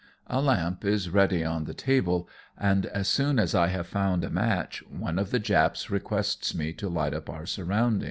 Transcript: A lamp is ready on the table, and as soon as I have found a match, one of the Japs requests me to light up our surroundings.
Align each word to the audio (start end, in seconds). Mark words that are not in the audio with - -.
A 0.25 0.41
lamp 0.41 0.83
is 0.83 1.11
ready 1.11 1.45
on 1.45 1.65
the 1.65 1.75
table, 1.75 2.27
and 2.57 2.87
as 2.87 3.07
soon 3.07 3.37
as 3.37 3.53
I 3.53 3.67
have 3.67 3.85
found 3.85 4.23
a 4.23 4.31
match, 4.31 4.81
one 4.89 5.19
of 5.19 5.29
the 5.29 5.37
Japs 5.37 5.91
requests 5.91 6.55
me 6.55 6.73
to 6.73 6.89
light 6.89 7.13
up 7.13 7.29
our 7.29 7.45
surroundings. 7.45 7.99